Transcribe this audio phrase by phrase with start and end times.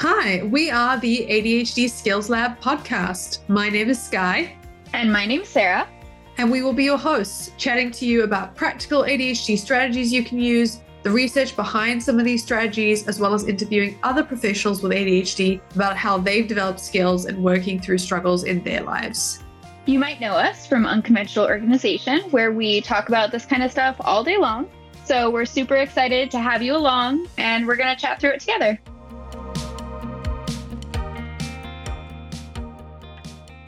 [0.00, 3.40] Hi, we are the ADHD Skills Lab podcast.
[3.48, 4.56] My name is Skye.
[4.92, 5.88] And my name is Sarah.
[6.36, 10.38] And we will be your hosts, chatting to you about practical ADHD strategies you can
[10.38, 14.92] use, the research behind some of these strategies, as well as interviewing other professionals with
[14.92, 19.42] ADHD about how they've developed skills and working through struggles in their lives.
[19.86, 23.96] You might know us from Unconventional Organisation, where we talk about this kind of stuff
[23.98, 24.70] all day long.
[25.04, 28.40] So we're super excited to have you along, and we're going to chat through it
[28.40, 28.78] together.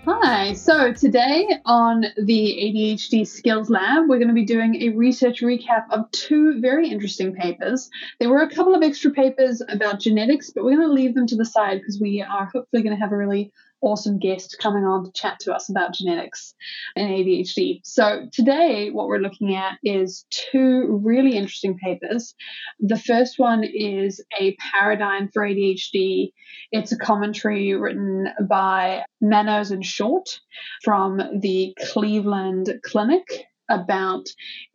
[0.06, 5.42] Hi, so today on the ADHD Skills Lab, we're going to be doing a research
[5.42, 7.90] recap of two very interesting papers.
[8.18, 11.26] There were a couple of extra papers about genetics, but we're going to leave them
[11.26, 14.84] to the side because we are hopefully going to have a really awesome guest coming
[14.84, 16.54] on to chat to us about genetics
[16.96, 17.80] and ADHD.
[17.84, 22.34] So, today, what we're looking at is two really interesting papers.
[22.80, 26.32] The first one is a paradigm for ADHD,
[26.72, 30.40] it's a commentary written by Manos and Short
[30.84, 34.26] from the Cleveland Clinic about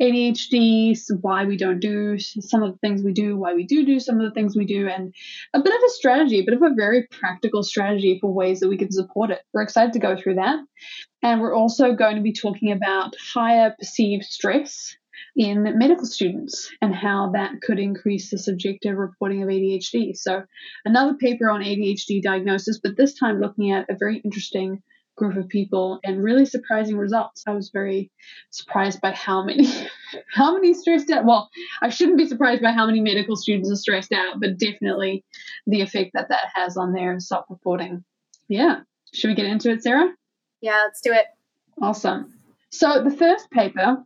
[0.02, 4.00] ADHD, why we don't do some of the things we do, why we do do
[4.00, 5.14] some of the things we do, and
[5.54, 8.70] a bit of a strategy, a bit of a very practical strategy for ways that
[8.70, 9.42] we can support it.
[9.54, 10.60] We're excited to go through that.
[11.22, 14.96] And we're also going to be talking about higher perceived stress
[15.36, 20.16] in medical students and how that could increase the subjective reporting of ADHD.
[20.16, 20.44] So,
[20.86, 24.82] another paper on ADHD diagnosis, but this time looking at a very interesting
[25.16, 27.44] group of people and really surprising results.
[27.48, 28.12] I was very
[28.50, 29.68] surprised by how many
[30.34, 31.50] how many stressed out well,
[31.82, 35.24] I shouldn't be surprised by how many medical students are stressed out, but definitely
[35.68, 38.04] the effect that that has on their self-reporting.
[38.48, 38.82] Yeah.
[39.14, 40.10] Should we get into it, Sarah?
[40.62, 41.26] Yeah, let's do it.
[41.82, 42.34] Awesome.
[42.70, 44.04] So the first paper,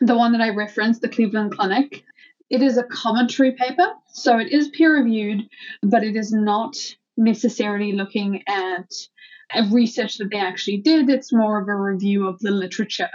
[0.00, 2.04] the one that I referenced, the Cleveland Clinic,
[2.50, 3.92] it is a commentary paper.
[4.12, 5.48] So it is peer reviewed,
[5.82, 6.76] but it is not
[7.16, 8.90] necessarily looking at
[9.70, 11.08] research that they actually did.
[11.08, 13.10] It's more of a review of the literature.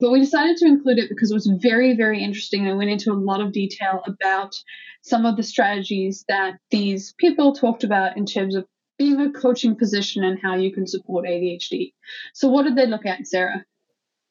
[0.00, 3.12] But we decided to include it because it was very, very interesting and went into
[3.12, 4.54] a lot of detail about
[5.02, 8.64] some of the strategies that these people talked about in terms of
[8.98, 11.92] being a coaching position and how you can support ADHD.
[12.34, 13.64] So, what did they look at, Sarah?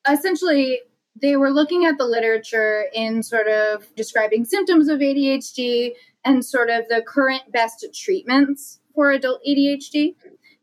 [0.10, 0.80] Essentially,
[1.22, 5.92] they were looking at the literature in sort of describing symptoms of ADHD
[6.24, 10.16] and sort of the current best treatments for adult ADHD.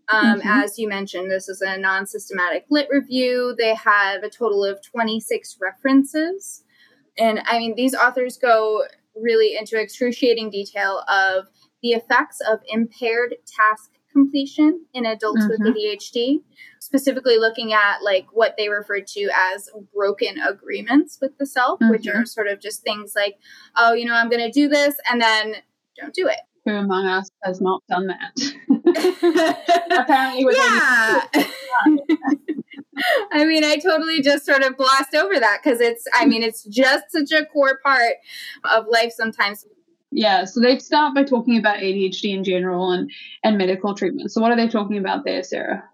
[0.08, 0.48] Um, mm-hmm.
[0.48, 3.54] As you mentioned, this is a non systematic lit review.
[3.58, 6.64] They have a total of 26 references.
[7.18, 11.48] And I mean, these authors go really into excruciating detail of
[11.82, 15.64] the effects of impaired task completion in adults mm-hmm.
[15.64, 16.42] with ADHD,
[16.80, 21.90] specifically looking at like what they refer to as broken agreements with the self, mm-hmm.
[21.90, 23.36] which are sort of just things like,
[23.76, 25.56] oh, you know, I'm going to do this and then
[26.00, 26.38] don't do it.
[26.68, 28.38] Who among us has not done that?
[29.90, 31.24] Apparently, yeah.
[33.32, 36.64] I mean, I totally just sort of glossed over that because it's, I mean, it's
[36.64, 38.16] just such a core part
[38.70, 39.64] of life sometimes.
[40.10, 43.10] Yeah, so they start by talking about ADHD in general and,
[43.42, 44.30] and medical treatment.
[44.30, 45.88] So, what are they talking about there, Sarah?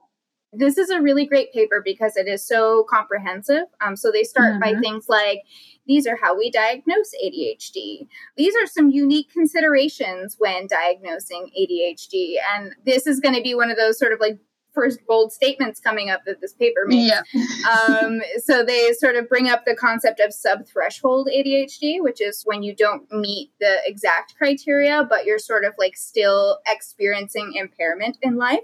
[0.57, 3.65] This is a really great paper because it is so comprehensive.
[3.81, 4.75] Um, so, they start mm-hmm.
[4.75, 5.43] by things like
[5.87, 8.07] these are how we diagnose ADHD.
[8.37, 12.37] These are some unique considerations when diagnosing ADHD.
[12.55, 14.39] And this is going to be one of those sort of like
[14.75, 17.15] first bold statements coming up that this paper makes.
[17.33, 17.43] Yeah.
[18.03, 22.63] um, so they sort of bring up the concept of sub-threshold ADHD, which is when
[22.63, 28.37] you don't meet the exact criteria, but you're sort of like still experiencing impairment in
[28.37, 28.61] life.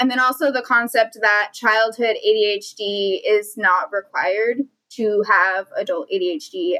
[0.00, 4.58] And then also the concept that childhood ADHD is not required
[4.90, 6.76] to have adult ADHD.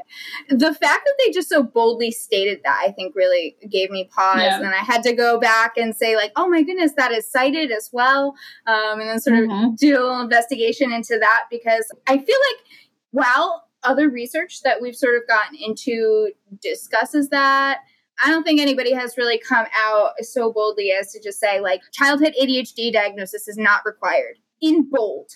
[0.49, 4.41] The fact that they just so boldly stated that, I think, really gave me pause.
[4.41, 4.57] Yeah.
[4.57, 7.71] And I had to go back and say, like, oh my goodness, that is cited
[7.71, 8.35] as well.
[8.67, 9.65] Um, and then sort mm-hmm.
[9.65, 12.65] of do a little investigation into that because I feel like
[13.11, 17.79] while other research that we've sort of gotten into discusses that.
[18.23, 21.81] I don't think anybody has really come out so boldly as to just say, like,
[21.91, 25.31] childhood ADHD diagnosis is not required in bold.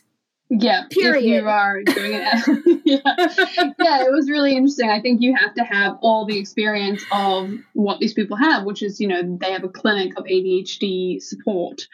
[0.50, 1.24] Yeah, period.
[1.24, 3.74] If you are doing it, yeah.
[3.80, 4.90] yeah, it was really interesting.
[4.90, 8.84] I think you have to have all the experience of what these people have, which
[8.84, 11.88] is, you know, they have a clinic of ADHD support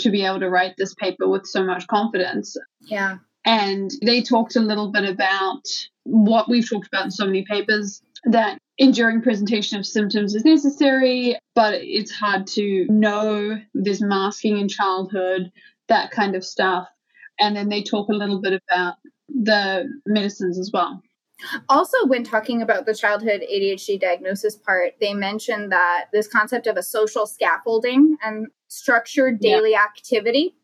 [0.00, 2.56] to be able to write this paper with so much confidence.
[2.82, 3.16] Yeah.
[3.46, 5.62] And they talked a little bit about
[6.04, 11.38] what we've talked about in so many papers that enduring presentation of symptoms is necessary,
[11.54, 15.50] but it's hard to know there's masking in childhood,
[15.88, 16.88] that kind of stuff
[17.40, 18.94] and then they talk a little bit about
[19.28, 21.02] the medicines as well.
[21.68, 26.76] Also, when talking about the childhood ADHD diagnosis part, they mentioned that this concept of
[26.76, 29.82] a social scaffolding and structured daily yeah.
[29.82, 30.54] activity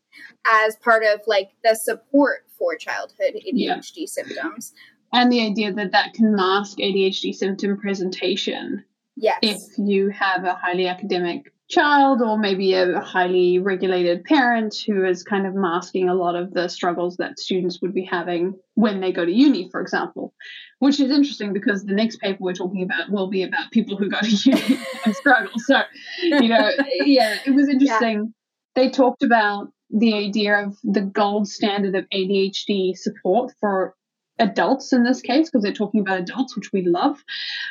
[0.65, 4.05] as part of like the support for childhood ADHD yeah.
[4.07, 4.73] symptoms.
[5.13, 8.83] And the idea that that can mask ADHD symptom presentation.
[9.17, 9.39] Yes.
[9.41, 15.23] If you have a highly academic child or maybe a highly regulated parent who is
[15.23, 19.11] kind of masking a lot of the struggles that students would be having when they
[19.11, 20.33] go to uni, for example.
[20.79, 24.09] Which is interesting because the next paper we're talking about will be about people who
[24.09, 25.53] go to uni and struggle.
[25.57, 25.81] So,
[26.21, 26.71] you know,
[27.05, 28.17] yeah, it was interesting.
[28.17, 28.83] Yeah.
[28.83, 33.95] They talked about the idea of the gold standard of ADHD support for
[34.41, 37.23] adults in this case, because they're talking about adults, which we love,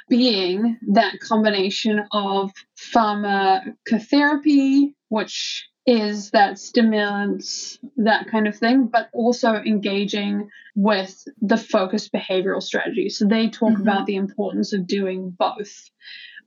[0.09, 2.53] being that combination of
[2.95, 12.13] pharmacotherapy, which is that stimulants, that kind of thing, but also engaging with the focused
[12.13, 13.09] behavioral strategy.
[13.09, 13.83] So they talk mm-hmm.
[13.83, 15.91] about the importance of doing both.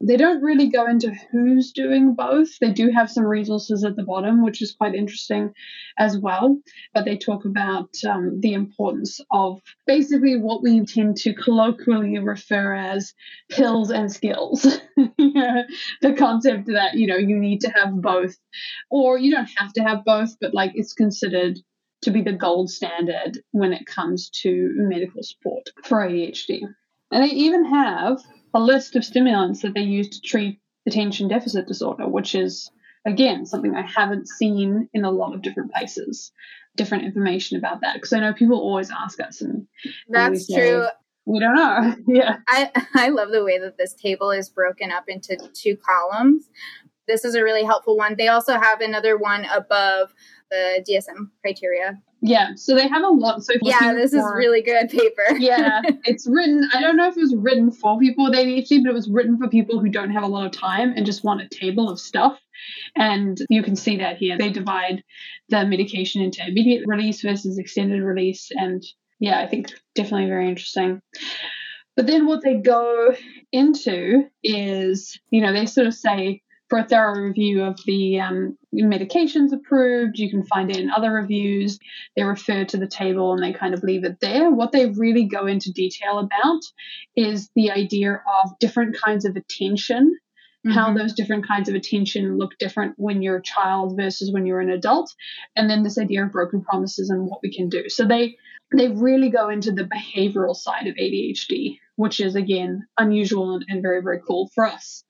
[0.06, 2.60] They don't really go into who's doing both.
[2.60, 5.54] They do have some resources at the bottom, which is quite interesting
[5.98, 6.60] as well.
[6.94, 12.76] But they talk about um, the importance of basically what we tend to colloquially refer
[12.76, 13.14] as
[13.50, 14.64] pills and skills.
[14.98, 18.36] the concept that, you know, you need to have both,
[18.92, 21.60] or you don't have to have both, but like it's considered
[22.02, 26.62] to be the gold standard when it comes to medical support for ADHD.
[27.12, 28.20] And they even have
[28.54, 32.70] a list of stimulants that they use to treat attention deficit disorder, which is,
[33.06, 36.32] again, something I haven't seen in a lot of different places.
[36.76, 37.96] Different information about that.
[37.96, 39.68] Because I know people always ask us, and
[40.10, 40.88] that's true.
[41.26, 41.96] We don't know.
[42.08, 42.38] yeah.
[42.48, 46.50] I, I love the way that this table is broken up into two columns.
[47.08, 48.16] This is a really helpful one.
[48.18, 50.14] They also have another one above
[50.54, 53.44] the DSM criteria yeah, so they have a lot.
[53.44, 55.26] So yeah, this for, is really good paper.
[55.40, 56.70] yeah, it's written.
[56.74, 59.38] I don't know if it was written for people with ADHD, but it was written
[59.38, 62.00] for people who don't have a lot of time and just want a table of
[62.00, 62.40] stuff.
[62.96, 64.38] And you can see that here.
[64.38, 65.04] They divide
[65.50, 68.82] the medication into immediate release versus extended release, and
[69.20, 71.02] yeah, I think definitely very interesting.
[71.98, 73.14] But then what they go
[73.52, 76.42] into is, you know, they sort of say
[76.74, 80.18] for a thorough review of the um, medications approved.
[80.18, 81.78] You can find it in other reviews.
[82.16, 84.50] They refer to the table and they kind of leave it there.
[84.50, 86.62] What they really go into detail about
[87.16, 90.18] is the idea of different kinds of attention.
[90.66, 90.72] Mm-hmm.
[90.72, 94.62] How those different kinds of attention look different when you're a child versus when you're
[94.62, 95.14] an adult,
[95.56, 97.88] and then this idea of broken promises and what we can do.
[97.88, 98.36] So they
[98.76, 103.84] they really go into the behavioral side of ADHD, which is again unusual and, and
[103.84, 105.04] very very cool for us.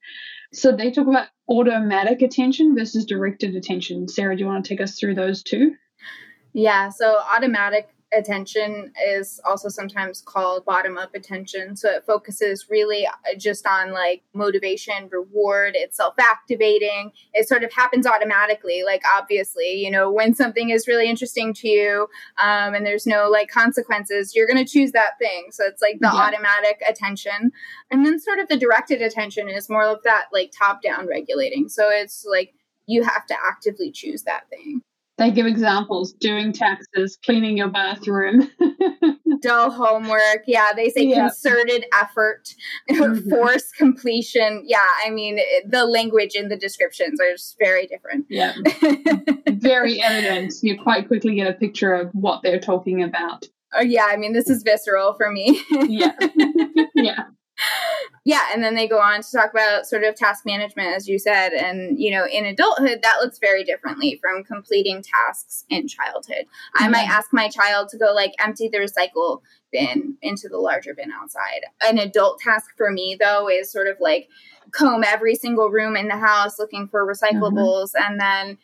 [0.52, 4.08] So they talk about automatic attention versus directed attention.
[4.08, 5.74] Sarah, do you want to take us through those two?
[6.52, 11.76] Yeah, so automatic attention is also sometimes called bottom up attention.
[11.76, 17.12] So it focuses really uh, just on like motivation, reward, it's self activating.
[17.32, 18.82] It sort of happens automatically.
[18.84, 22.08] Like, obviously, you know, when something is really interesting to you
[22.42, 25.48] um, and there's no like consequences, you're going to choose that thing.
[25.50, 26.20] So it's like the yeah.
[26.20, 27.52] automatic attention.
[27.90, 31.68] And then sort of the directed attention is more of that like top down regulating.
[31.68, 32.54] So it's like,
[32.86, 34.82] you have to actively choose that thing.
[35.16, 38.50] They give examples doing taxes, cleaning your bathroom.
[39.40, 40.42] Dull homework.
[40.46, 41.28] Yeah, they say yeah.
[41.28, 42.52] concerted effort,
[42.90, 43.30] mm-hmm.
[43.30, 44.64] force completion.
[44.66, 45.38] Yeah, I mean,
[45.68, 48.26] the language in the descriptions are just very different.
[48.28, 48.54] Yeah.
[49.48, 50.54] very evident.
[50.62, 53.46] You quite quickly get a picture of what they're talking about.
[53.72, 55.62] Oh, yeah, I mean, this is visceral for me.
[55.70, 56.16] yeah.
[56.94, 57.24] yeah
[58.24, 61.18] yeah and then they go on to talk about sort of task management as you
[61.18, 66.44] said and you know in adulthood that looks very differently from completing tasks in childhood
[66.44, 66.84] mm-hmm.
[66.84, 69.40] i might ask my child to go like empty the recycle
[69.72, 73.96] bin into the larger bin outside an adult task for me though is sort of
[74.00, 74.28] like
[74.72, 78.12] comb every single room in the house looking for recyclables mm-hmm.
[78.12, 78.58] and then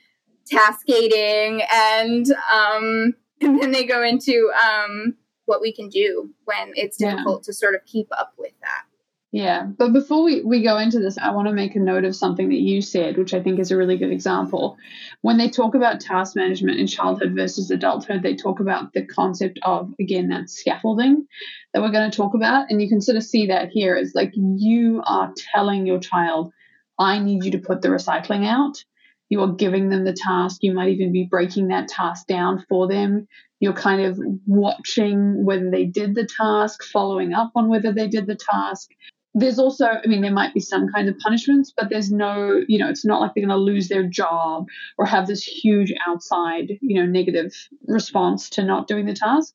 [0.47, 5.15] task gating and um and then they go into um
[5.51, 7.47] what we can do when it's difficult yeah.
[7.47, 8.85] to sort of keep up with that.
[9.33, 12.17] Yeah, but before we, we go into this, I want to make a note of
[12.17, 14.77] something that you said, which I think is a really good example.
[15.21, 19.61] When they talk about task management in childhood versus adulthood, they talk about the concept
[19.63, 21.29] of, again, that scaffolding
[21.73, 22.71] that we're going to talk about.
[22.71, 26.53] And you can sort of see that here is like you are telling your child,
[26.99, 28.85] I need you to put the recycling out.
[29.29, 30.59] You are giving them the task.
[30.63, 33.29] You might even be breaking that task down for them.
[33.61, 38.27] You're kind of watching whether they did the task, following up on whether they did
[38.27, 38.91] the task.
[39.35, 42.79] There's also, I mean, there might be some kinds of punishments, but there's no, you
[42.79, 44.67] know, it's not like they're going to lose their job
[44.99, 47.53] or have this huge outside, you know, negative
[47.87, 49.55] response to not doing the task.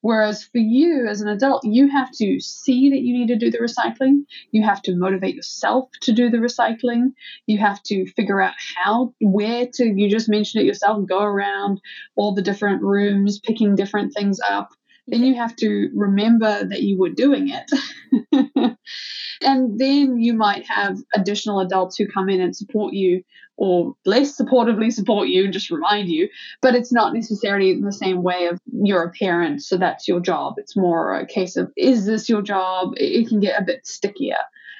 [0.00, 3.52] Whereas for you as an adult, you have to see that you need to do
[3.52, 4.24] the recycling.
[4.50, 7.12] You have to motivate yourself to do the recycling.
[7.46, 11.80] You have to figure out how, where to, you just mentioned it yourself, go around
[12.16, 14.70] all the different rooms, picking different things up
[15.06, 18.76] then you have to remember that you were doing it.
[19.42, 23.22] and then you might have additional adults who come in and support you
[23.56, 26.28] or less supportively support you and just remind you.
[26.60, 30.54] But it's not necessarily the same way of you're a parent, so that's your job.
[30.56, 32.94] It's more a case of is this your job?
[32.96, 34.36] It can get a bit stickier.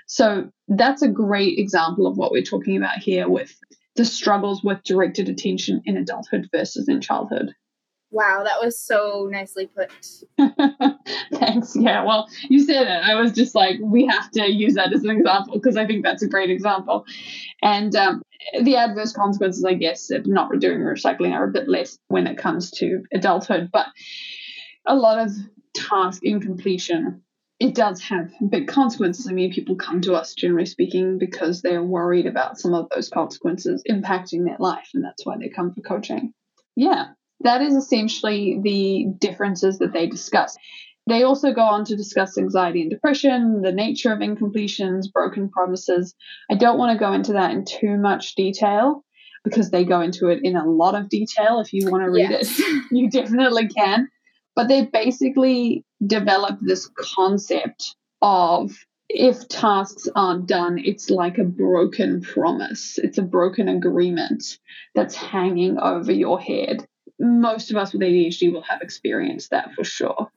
[0.07, 3.55] So that's a great example of what we're talking about here with
[3.97, 7.55] the struggles with directed attention in adulthood versus in childhood.
[8.13, 9.91] Wow, that was so nicely put.
[11.33, 11.75] Thanks.
[11.75, 13.03] Yeah, well, you said it.
[13.03, 16.05] I was just like, we have to use that as an example because I think
[16.05, 17.07] that's a great example.
[17.63, 18.23] And um,
[18.63, 22.37] the adverse consequences, I guess, of not doing recycling are a bit less when it
[22.37, 23.71] comes to adulthood.
[23.73, 23.87] But
[24.87, 25.33] a lot of
[25.75, 27.23] task incompletion,
[27.61, 29.27] it does have big consequences.
[29.27, 33.09] I mean, people come to us, generally speaking, because they're worried about some of those
[33.09, 34.91] consequences impacting their life.
[34.93, 36.35] And that's why they come for coaching.
[36.77, 37.13] Yeah
[37.45, 40.57] that is essentially the differences that they discuss.
[41.09, 46.15] They also go on to discuss anxiety and depression, the nature of incompletions, broken promises.
[46.51, 49.05] I don't want to go into that in too much detail
[49.43, 51.59] because they go into it in a lot of detail.
[51.59, 52.59] If you want to read yes.
[52.59, 54.09] it, you definitely can.
[54.55, 58.73] But they basically develop this concept of
[59.09, 62.99] if tasks aren't done, it's like a broken promise.
[62.99, 64.59] It's a broken agreement
[64.95, 66.87] that's hanging over your head
[67.19, 70.31] most of us with ADHD will have experienced that for sure.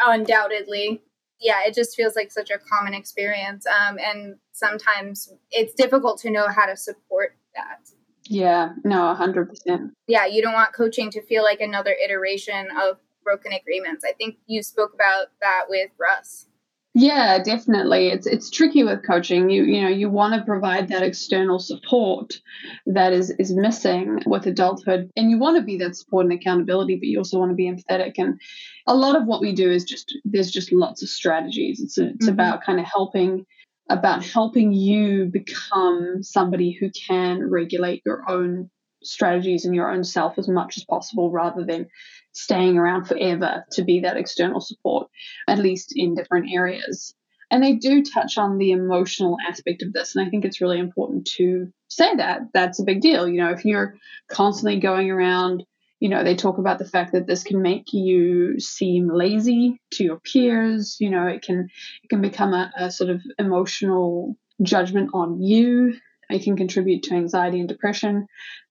[0.00, 1.02] Oh, undoubtedly.
[1.40, 3.66] Yeah, it just feels like such a common experience.
[3.66, 7.90] Um, and sometimes it's difficult to know how to support that.
[8.24, 9.90] Yeah, no, 100%.
[10.06, 14.04] Yeah, you don't want coaching to feel like another iteration of broken agreements.
[14.04, 16.46] I think you spoke about that with Russ.
[16.94, 18.08] Yeah, definitely.
[18.08, 19.50] It's it's tricky with coaching.
[19.50, 22.40] You you know you want to provide that external support
[22.86, 26.96] that is is missing with adulthood, and you want to be that support and accountability,
[26.96, 28.14] but you also want to be empathetic.
[28.16, 28.40] And
[28.86, 31.80] a lot of what we do is just there's just lots of strategies.
[31.80, 32.32] It's a, it's mm-hmm.
[32.32, 33.44] about kind of helping
[33.90, 38.70] about helping you become somebody who can regulate your own
[39.02, 41.86] strategies and your own self as much as possible rather than
[42.32, 45.08] staying around forever to be that external support,
[45.46, 47.14] at least in different areas.
[47.50, 50.14] And they do touch on the emotional aspect of this.
[50.14, 52.42] And I think it's really important to say that.
[52.52, 53.26] That's a big deal.
[53.26, 53.94] You know, if you're
[54.30, 55.64] constantly going around,
[55.98, 60.04] you know, they talk about the fact that this can make you seem lazy to
[60.04, 60.96] your peers.
[61.00, 61.68] You know, it can
[62.02, 65.94] it can become a, a sort of emotional judgment on you
[66.30, 68.26] it can contribute to anxiety and depression.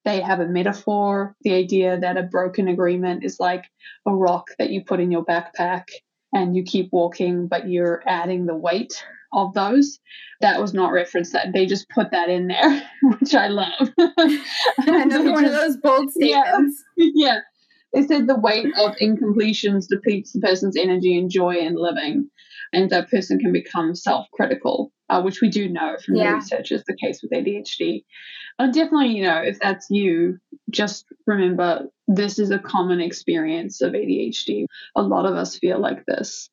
[0.05, 3.65] They have a metaphor, the idea that a broken agreement is like
[4.05, 5.85] a rock that you put in your backpack
[6.33, 9.99] and you keep walking, but you're adding the weight of those.
[10.41, 11.33] That was not referenced.
[11.33, 13.89] That they just put that in there, which I love.
[14.77, 16.83] Another one of those bold statements.
[16.95, 17.39] Yeah, yeah.
[17.93, 22.29] They said the weight of incompletions depletes the person's energy and joy in living,
[22.73, 26.31] and that person can become self-critical uh, which we do know from yeah.
[26.31, 28.03] the research is the case with ADHD.
[28.59, 33.93] And definitely, you know, if that's you, just remember this is a common experience of
[33.93, 34.65] ADHD.
[34.95, 36.49] A lot of us feel like this.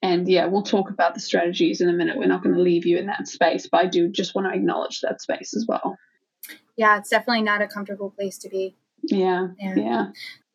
[0.00, 2.16] And yeah, we'll talk about the strategies in a minute.
[2.16, 4.56] We're not going to leave you in that space, but I do just want to
[4.56, 5.96] acknowledge that space as well.
[6.76, 8.76] Yeah, it's definitely not a comfortable place to be.
[9.02, 9.74] Yeah, yeah.
[9.76, 10.06] yeah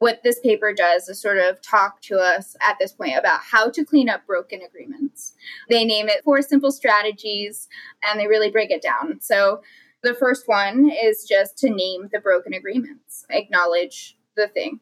[0.03, 3.69] what this paper does is sort of talk to us at this point about how
[3.69, 5.31] to clean up broken agreements.
[5.69, 7.69] They name it four simple strategies
[8.03, 9.21] and they really break it down.
[9.21, 9.62] So
[10.01, 14.81] the first one is just to name the broken agreements, acknowledge the thing.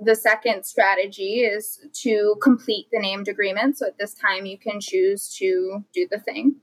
[0.00, 3.78] The second strategy is to complete the named agreement.
[3.78, 6.56] So at this time, you can choose to do the thing.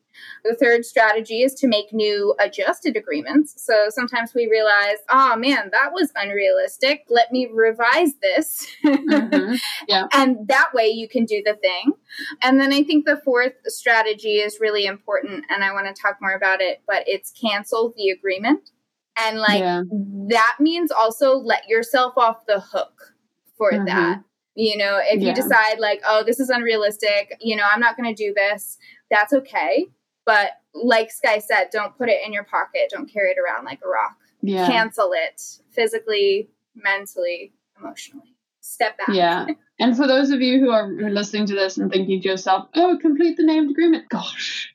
[0.43, 3.63] The third strategy is to make new adjusted agreements.
[3.63, 7.05] So sometimes we realize, oh man, that was unrealistic.
[7.09, 8.67] Let me revise this.
[8.85, 9.55] Mm-hmm.
[9.87, 10.07] Yeah.
[10.13, 11.93] and that way you can do the thing.
[12.41, 16.17] And then I think the fourth strategy is really important, and I want to talk
[16.21, 18.69] more about it, but it's cancel the agreement.
[19.17, 19.81] And like yeah.
[20.29, 23.13] that means also let yourself off the hook
[23.61, 23.85] for mm-hmm.
[23.85, 24.23] that.
[24.55, 25.29] You know, if yeah.
[25.29, 28.77] you decide like, oh, this is unrealistic, you know, I'm not going to do this,
[29.11, 29.87] that's okay.
[30.25, 32.89] But like Skye said, don't put it in your pocket.
[32.89, 34.17] Don't carry it around like a rock.
[34.41, 34.67] Yeah.
[34.67, 35.41] Cancel it
[35.71, 38.35] physically, mentally, emotionally.
[38.61, 39.09] step back.
[39.13, 39.45] Yeah.
[39.79, 42.99] And for those of you who are listening to this and thinking to yourself, oh,
[43.01, 44.07] complete the named agreement.
[44.09, 44.71] Gosh,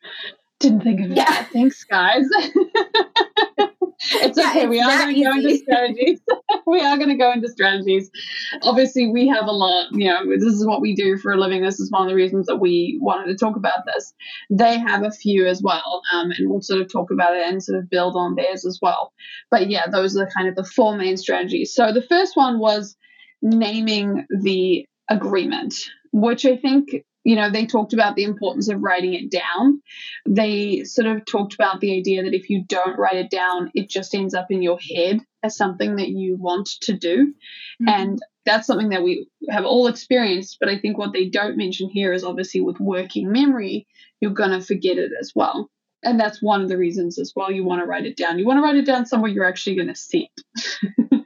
[0.60, 1.16] didn't think of it.
[1.16, 1.44] Yeah.
[1.52, 2.24] Thanks, guys.
[3.98, 4.60] it's Yeah, okay.
[4.62, 6.20] it's we are going to go into strategies.
[6.66, 8.10] we are going to go into strategies.
[8.62, 9.88] Obviously, we have a lot.
[9.92, 11.62] You know, this is what we do for a living.
[11.62, 14.12] This is one of the reasons that we wanted to talk about this.
[14.50, 17.62] They have a few as well, um, and we'll sort of talk about it and
[17.62, 19.12] sort of build on theirs as well.
[19.50, 21.74] But yeah, those are kind of the four main strategies.
[21.74, 22.96] So the first one was
[23.42, 25.74] naming the agreement,
[26.12, 29.82] which I think, you know, they talked about the importance of writing it down.
[30.28, 33.88] They sort of talked about the idea that if you don't write it down, it
[33.90, 37.34] just ends up in your head as something that you want to do.
[37.82, 37.88] Mhm.
[37.88, 40.58] And that's something that we have all experienced.
[40.60, 43.88] But I think what they don't mention here is obviously with working memory,
[44.20, 45.68] you're going to forget it as well.
[46.04, 48.38] And that's one of the reasons as well you want to write it down.
[48.38, 51.24] You want to write it down somewhere you're actually going to see it.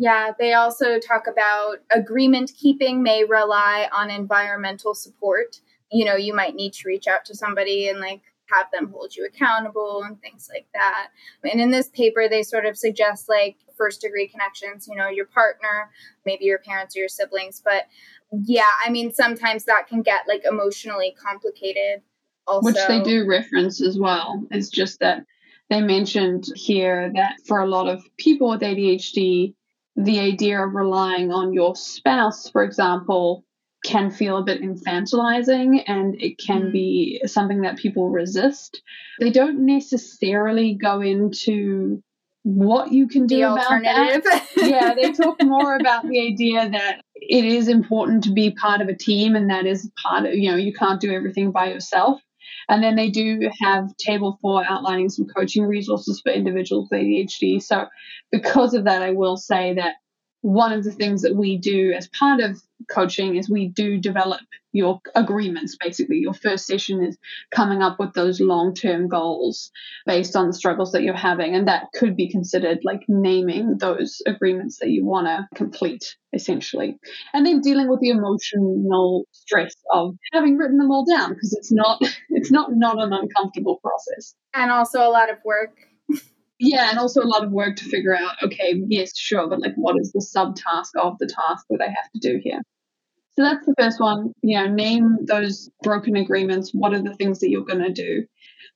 [0.00, 5.60] Yeah, they also talk about agreement keeping may rely on environmental support.
[5.90, 9.16] You know, you might need to reach out to somebody and like have them hold
[9.16, 11.08] you accountable and things like that.
[11.42, 15.26] And in this paper, they sort of suggest like first degree connections, you know, your
[15.26, 15.90] partner,
[16.24, 17.60] maybe your parents or your siblings.
[17.62, 17.88] But
[18.30, 22.02] yeah, I mean, sometimes that can get like emotionally complicated.
[22.46, 24.46] Also, which they do reference as well.
[24.52, 25.24] It's just that
[25.70, 29.54] they mentioned here that for a lot of people with ADHD,
[29.98, 33.44] the idea of relying on your spouse, for example,
[33.84, 36.72] can feel a bit infantilizing and it can Mm.
[36.72, 38.80] be something that people resist.
[39.20, 42.02] They don't necessarily go into
[42.44, 44.42] what you can do The about that alternative.
[44.56, 48.88] yeah, they talk more about the idea that it is important to be part of
[48.88, 52.20] a team, and that is part of, you know, you can't do everything by yourself.
[52.68, 57.62] And then they do have table four outlining some coaching resources for individuals with ADHD.
[57.62, 57.86] So,
[58.30, 59.94] because of that, I will say that
[60.42, 64.40] one of the things that we do as part of coaching is we do develop
[64.72, 67.18] your agreements basically your first session is
[67.50, 69.72] coming up with those long-term goals
[70.06, 74.22] based on the struggles that you're having and that could be considered like naming those
[74.26, 76.98] agreements that you want to complete essentially
[77.32, 81.72] and then dealing with the emotional stress of having written them all down because it's
[81.72, 81.98] not
[82.30, 85.76] it's not not an uncomfortable process and also a lot of work.
[86.58, 89.74] Yeah, and also a lot of work to figure out, okay, yes, sure, but like
[89.76, 92.60] what is the subtask of the task that I have to do here?
[93.32, 94.32] So that's the first one.
[94.42, 96.72] You know, name those broken agreements.
[96.72, 98.26] What are the things that you're going to do?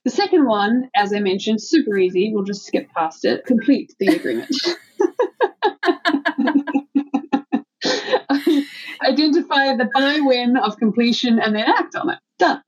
[0.05, 2.31] The second one, as I mentioned, super easy.
[2.33, 3.45] We'll just skip past it.
[3.45, 4.55] Complete the agreement.
[9.03, 12.19] Identify the by when of completion and then act on it.
[12.43, 12.63] Done.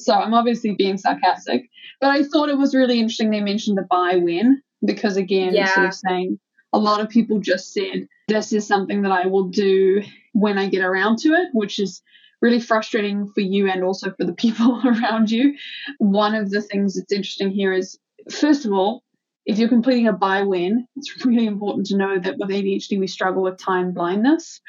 [0.00, 1.68] So I'm obviously being sarcastic,
[2.00, 5.72] but I thought it was really interesting they mentioned the by when because, again, Yeah.
[5.72, 6.38] sort of saying
[6.72, 10.68] a lot of people just said, this is something that I will do when I
[10.68, 12.02] get around to it, which is
[12.40, 15.54] really frustrating for you and also for the people around you.
[15.98, 17.98] One of the things that's interesting here is,
[18.30, 19.04] first of all,
[19.46, 23.06] if you're completing a by when, it's really important to know that with ADHD, we
[23.06, 24.60] struggle with time blindness.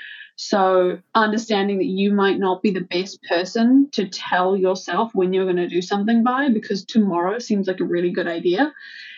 [0.46, 5.46] So, understanding that you might not be the best person to tell yourself when you're
[5.46, 8.74] going to do something by because tomorrow seems like a really good idea.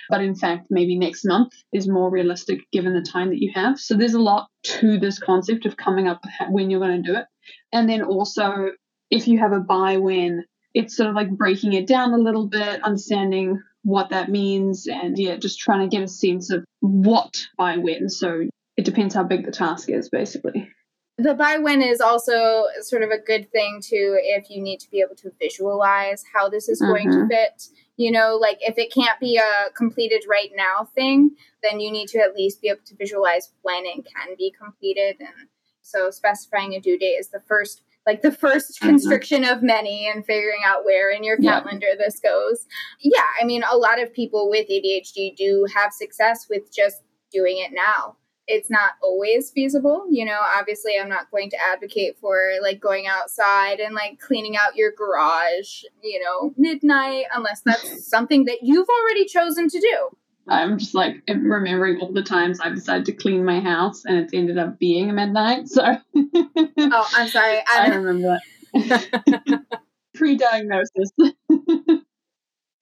[0.08, 3.80] But in fact, maybe next month is more realistic given the time that you have.
[3.80, 7.18] So, there's a lot to this concept of coming up when you're going to do
[7.18, 7.26] it.
[7.74, 8.70] And then also,
[9.10, 12.48] if you have a by when, it's sort of like breaking it down a little
[12.48, 17.48] bit, understanding what that means, and yeah, just trying to get a sense of what
[17.58, 18.10] by when.
[18.10, 18.42] So,
[18.78, 20.70] it depends how big the task is, basically.
[21.18, 24.90] The by when is also sort of a good thing too if you need to
[24.92, 27.30] be able to visualize how this is going to Mhm.
[27.30, 27.64] fit.
[27.96, 31.32] You know, like if it can't be a completed right now thing,
[31.64, 35.16] then you need to at least be able to visualize when it can be completed.
[35.22, 35.48] And
[35.82, 38.90] so specifying a due date is the first like the 1st Mhm.
[38.90, 41.62] constriction of many and figuring out where in your Yeah.
[41.62, 42.68] calendar this goes.
[43.00, 47.02] Yeah, I mean a lot of people with ADHD do have success with just
[47.32, 48.18] doing it now
[48.48, 50.06] it's not always feasible.
[50.10, 54.56] You know, obviously, I'm not going to advocate for like going outside and like cleaning
[54.56, 60.10] out your garage, you know, midnight, unless that's something that you've already chosen to do.
[60.48, 64.34] I'm just like remembering all the times I've decided to clean my house and it's
[64.34, 65.68] ended up being a midnight.
[65.68, 67.58] So Oh, I'm sorry.
[67.74, 68.40] I I'm, remember
[68.74, 69.62] that.
[70.14, 71.12] Pre-diagnosis.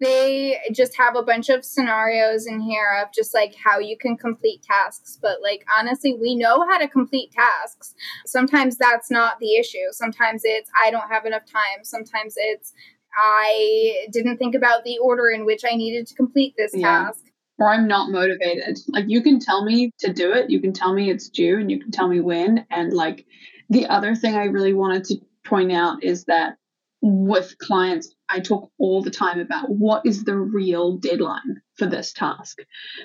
[0.04, 4.18] They just have a bunch of scenarios in here of just like how you can
[4.18, 7.94] complete tasks but like honestly we know how to complete tasks
[8.26, 12.74] sometimes that's not the issue sometimes it's i don't have enough time sometimes it's
[13.16, 17.06] i didn't think about the order in which i needed to complete this Yeah.
[17.06, 17.24] task
[17.60, 18.80] or I'm not motivated.
[18.88, 21.70] Like you can tell me to do it, you can tell me it's due, and
[21.70, 22.66] you can tell me when.
[22.72, 23.26] And like
[23.70, 26.56] the other thing I really wanted to point out is that
[27.04, 32.14] with clients, I talk all the time about what is the real deadline for this
[32.14, 32.60] task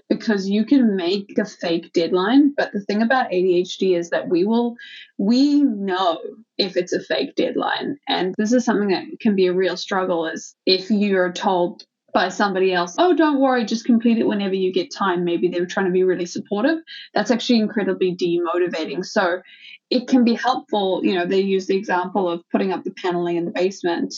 [0.09, 2.55] because you can make a fake deadline.
[2.57, 4.77] But the thing about ADHD is that we will,
[5.19, 6.21] we know
[6.57, 7.97] if it's a fake deadline.
[8.09, 11.83] And this is something that can be a real struggle is if you're told
[12.15, 15.25] by somebody else, oh, don't worry, just complete it whenever you get time.
[15.25, 16.79] Maybe they were trying to be really supportive.
[17.15, 19.05] That's actually incredibly demotivating.
[19.05, 19.43] So
[19.91, 21.01] it can be helpful.
[21.05, 24.15] You know, they use the example of putting up the paneling in the basement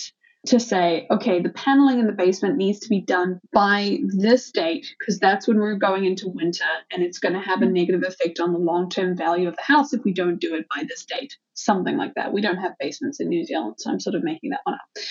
[0.47, 4.87] to say, okay, the paneling in the basement needs to be done by this date
[4.99, 8.41] because that's when we're going into winter and it's going to have a negative effect
[8.41, 11.05] on the long term value of the house if we don't do it by this
[11.05, 11.37] date.
[11.53, 12.33] Something like that.
[12.33, 15.05] We don't have basements in New Zealand, so I'm sort of making that one up.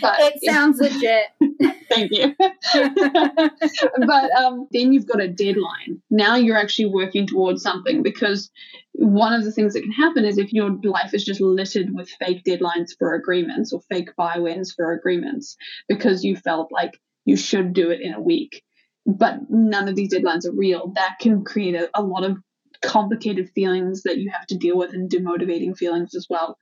[0.00, 1.26] But it sounds legit.
[1.88, 2.34] Thank you.
[4.06, 6.00] but um, then you've got a deadline.
[6.10, 8.50] Now you're actually working towards something because
[8.92, 12.08] one of the things that can happen is if your life is just littered with
[12.10, 15.56] fake deadlines for agreements or fake by whens for agreements
[15.88, 18.62] because you felt like you should do it in a week,
[19.06, 22.38] but none of these deadlines are real, that can create a, a lot of
[22.82, 26.58] complicated feelings that you have to deal with and demotivating feelings as well.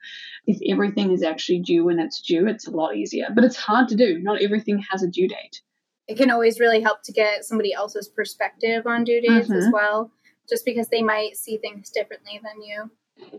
[0.46, 3.28] If everything is actually due when it's due, it's a lot easier.
[3.35, 4.18] But it's hard to do.
[4.20, 5.62] Not everything has a due date.
[6.07, 9.59] It can always really help to get somebody else's perspective on due dates mm-hmm.
[9.59, 10.11] as well,
[10.48, 12.90] just because they might see things differently than you.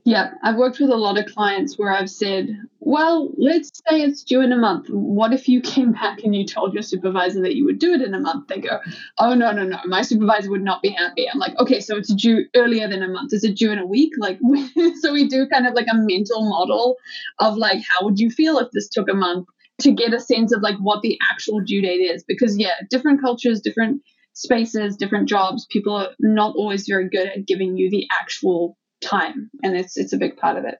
[0.05, 4.23] Yeah, I've worked with a lot of clients where I've said, well, let's say it's
[4.23, 4.87] due in a month.
[4.89, 8.01] What if you came back and you told your supervisor that you would do it
[8.01, 8.47] in a month?
[8.47, 8.79] They go,
[9.17, 11.29] oh, no, no, no, my supervisor would not be happy.
[11.29, 13.33] I'm like, okay, so it's due earlier than a month.
[13.33, 14.13] Is it due in a week?
[14.17, 14.39] Like,
[15.01, 16.95] so we do kind of like a mental model
[17.39, 19.47] of like, how would you feel if this took a month
[19.81, 22.23] to get a sense of like what the actual due date is?
[22.27, 24.01] Because, yeah, different cultures, different
[24.33, 29.49] spaces, different jobs, people are not always very good at giving you the actual time
[29.63, 30.77] and it's it's a big part of it.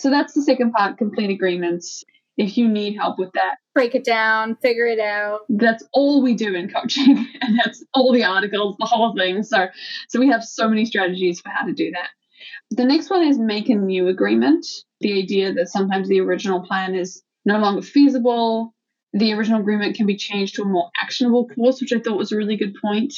[0.00, 2.04] So that's the second part complete agreements.
[2.36, 3.56] If you need help with that.
[3.74, 5.40] Break it down figure it out.
[5.48, 9.42] That's all we do in coaching and that's all the articles the whole thing.
[9.42, 9.66] So
[10.08, 12.08] so we have so many strategies for how to do that.
[12.70, 14.66] The next one is make a new agreement.
[15.00, 18.74] The idea that sometimes the original plan is no longer feasible.
[19.12, 22.32] The original agreement can be changed to a more actionable course which i thought was
[22.32, 23.14] a really good point.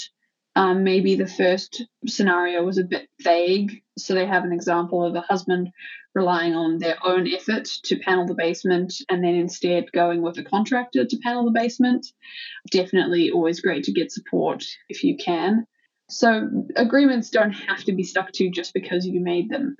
[0.57, 3.83] Um, maybe the first scenario was a bit vague.
[3.99, 5.71] So they have an example of a husband
[6.15, 10.45] relying on their own effort to panel the basement and then instead going with a
[10.45, 12.07] contractor to panel the basement.
[12.71, 15.67] Definitely always great to get support if you can.
[16.09, 19.77] So agreements don't have to be stuck to just because you made them.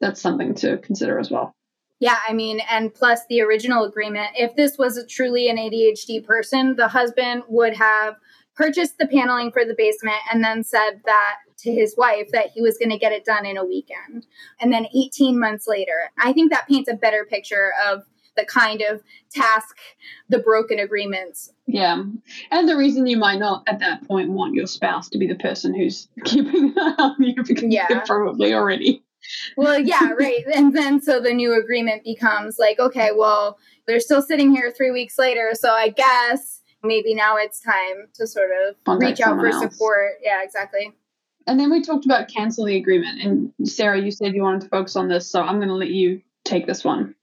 [0.00, 1.54] That's something to consider as well.
[2.00, 6.76] Yeah, I mean, and plus the original agreement, if this was truly an ADHD person,
[6.76, 8.16] the husband would have
[8.54, 12.60] purchased the paneling for the basement and then said that to his wife that he
[12.60, 14.26] was going to get it done in a weekend.
[14.60, 18.04] And then 18 months later, I think that paints a better picture of
[18.36, 19.76] the kind of task,
[20.28, 21.52] the broken agreements.
[21.66, 22.02] Yeah.
[22.50, 25.36] And the reason you might not at that point want your spouse to be the
[25.36, 26.74] person who's keeping
[27.18, 28.00] you because yeah.
[28.06, 29.02] probably already.
[29.56, 30.44] Well, yeah, right.
[30.54, 34.90] And then so the new agreement becomes like, okay, well, they're still sitting here three
[34.90, 35.50] weeks later.
[35.54, 39.62] So I guess maybe now it's time to sort of Contact reach out for else.
[39.62, 40.12] support.
[40.22, 40.92] Yeah, exactly.
[41.46, 43.20] And then we talked about cancel the agreement.
[43.22, 45.90] And Sarah, you said you wanted to focus on this, so I'm going to let
[45.90, 47.14] you take this one.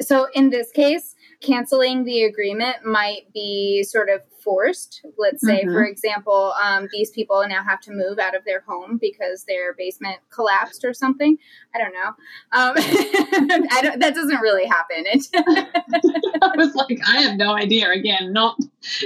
[0.00, 5.04] So in this case, canceling the agreement might be sort of forced.
[5.16, 5.72] Let's say, mm-hmm.
[5.72, 9.74] for example, um, these people now have to move out of their home because their
[9.74, 11.36] basement collapsed or something.
[11.74, 12.08] I don't know.
[12.52, 12.74] Um,
[13.70, 15.04] I don't, that doesn't really happen.
[16.42, 17.90] I was like, I have no idea.
[17.90, 18.58] Again, not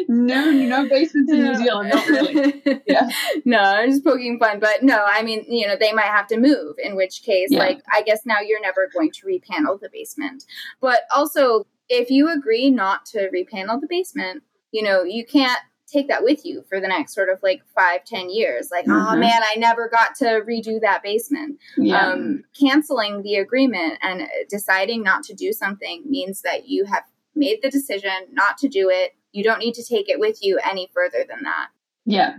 [0.09, 1.91] no no basements in New Zealand.
[1.91, 2.63] Not really.
[2.87, 3.09] Yeah.
[3.45, 5.05] no, I'm just poking fun, but no.
[5.07, 6.77] I mean, you know, they might have to move.
[6.83, 7.59] In which case, yeah.
[7.59, 10.45] like, I guess now you're never going to repanel the basement.
[10.81, 14.43] But also, if you agree not to repanel the basement,
[14.77, 15.59] you know, you can't
[15.91, 18.69] take that with you for the next sort of like five, ten years.
[18.71, 19.15] Like, mm-hmm.
[19.15, 21.59] oh man, I never got to redo that basement.
[21.79, 22.11] Yeah.
[22.11, 27.61] Um, canceling the agreement and deciding not to do something means that you have made
[27.63, 29.13] the decision not to do it.
[29.33, 31.69] You don't need to take it with you any further than that.
[32.05, 32.35] Yeah.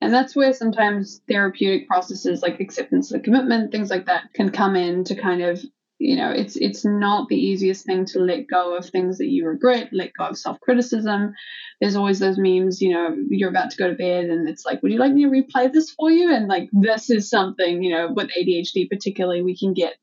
[0.00, 4.76] And that's where sometimes therapeutic processes like acceptance of commitment, things like that, can come
[4.76, 5.62] in to kind of
[6.04, 9.46] you know it's it's not the easiest thing to let go of things that you
[9.46, 11.32] regret let go of self-criticism
[11.80, 14.82] there's always those memes you know you're about to go to bed and it's like
[14.82, 17.90] would you like me to replay this for you and like this is something you
[17.90, 19.94] know with adhd particularly we can get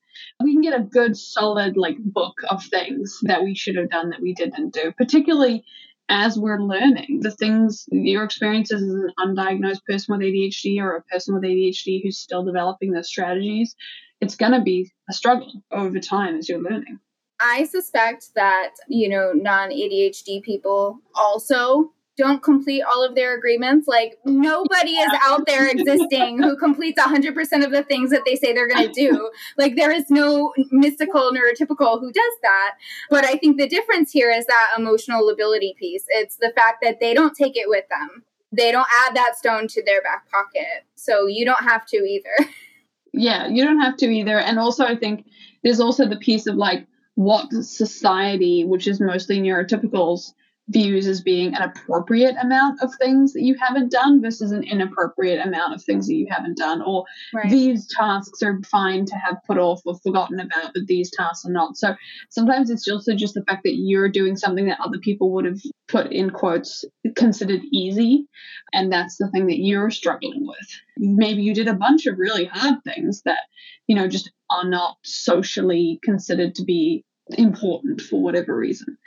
[0.43, 4.09] we can get a good solid like book of things that we should have done
[4.09, 5.63] that we didn't do particularly
[6.09, 7.21] as we're learning.
[7.21, 12.03] The things, your experiences as an undiagnosed person with ADHD or a person with ADHD
[12.03, 13.77] who's still developing those strategies,
[14.21, 16.99] it's going to be a struggle over time as you're learning.
[17.41, 23.87] I suspect that, you know, non ADHD people also don't complete all of their agreements.
[23.87, 28.53] Like nobody is out there existing who completes 100% of the things that they say
[28.53, 29.31] they're going to do.
[29.57, 32.75] Like there is no mystical neurotypical who does that.
[33.09, 36.05] But I think the difference here is that emotional lability piece.
[36.09, 38.23] It's the fact that they don't take it with them.
[38.51, 40.85] They don't add that stone to their back pocket.
[40.95, 42.35] So you don't have to either.
[43.13, 44.39] Yeah, you don't have to either.
[44.39, 45.25] And also I think
[45.63, 50.33] there's also the piece of like what society, which is mostly neurotypicals,
[50.71, 55.45] views as being an appropriate amount of things that you haven't done versus an inappropriate
[55.45, 56.81] amount of things that you haven't done.
[56.81, 57.49] Or right.
[57.49, 61.51] these tasks are fine to have put off or forgotten about but these tasks are
[61.51, 61.77] not.
[61.77, 61.95] So
[62.29, 65.59] sometimes it's also just the fact that you're doing something that other people would have
[65.87, 68.25] put in quotes considered easy
[68.73, 70.81] and that's the thing that you're struggling with.
[70.97, 73.41] Maybe you did a bunch of really hard things that
[73.87, 77.03] you know just are not socially considered to be
[77.35, 78.97] important for whatever reason.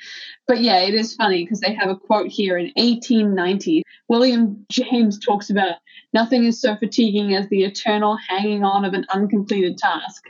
[0.46, 3.82] But yeah, it is funny because they have a quote here in 1890.
[4.08, 5.76] William James talks about
[6.12, 10.24] nothing is so fatiguing as the eternal hanging on of an uncompleted task.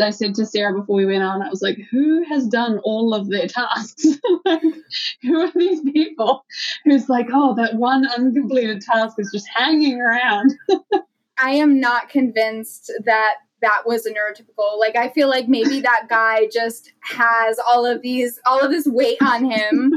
[0.00, 3.14] I said to Sarah before we went on, I was like, who has done all
[3.14, 4.04] of their tasks?
[5.22, 6.44] who are these people
[6.84, 10.54] who's like, oh, that one uncompleted task is just hanging around?
[11.42, 14.78] I am not convinced that that was a neurotypical.
[14.78, 18.86] Like I feel like maybe that guy just has all of these all of this
[18.86, 19.92] weight on him.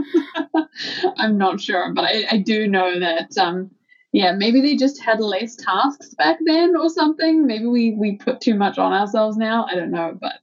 [1.17, 3.71] I'm not sure, but I, I do know that um
[4.13, 7.47] yeah, maybe they just had less tasks back then or something.
[7.47, 9.65] Maybe we we put too much on ourselves now.
[9.69, 10.33] I don't know, but